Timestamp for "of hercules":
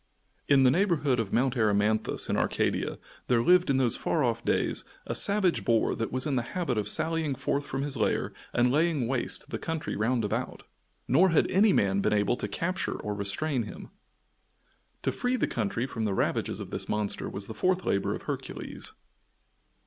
18.15-18.93